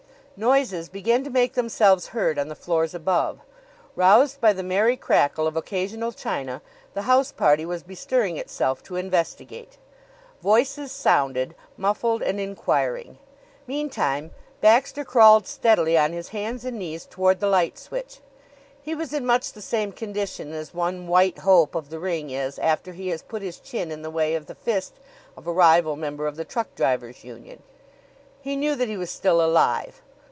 [0.37, 3.41] Noises began to make themselves heard on the floors above.
[3.95, 6.63] Roused by the merry crackle of occasional china,
[6.95, 9.77] the house party was bestirring itself to investigate.
[10.41, 13.19] Voices sounded, muffled and inquiring.
[13.67, 18.19] Meantime Baxter crawled steadily on his hands and knees toward the light switch.
[18.81, 22.57] He was in much the same condition as one White Hope of the ring is
[22.57, 24.95] after he has put his chin in the way of the fist
[25.37, 27.61] of a rival member of the Truck Drivers' Union.
[28.41, 30.01] He knew that he was still alive.